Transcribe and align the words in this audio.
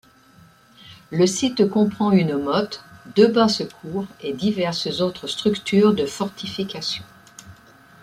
Le 1.11 1.27
site 1.27 1.69
comprend 1.69 2.11
une 2.11 2.35
motte, 2.41 2.83
deux 3.15 3.27
basses-cours 3.27 4.07
et 4.21 4.33
diverses 4.33 4.99
autres 4.99 5.27
structures 5.27 5.93
de 5.93 6.07
fortification. 6.07 7.03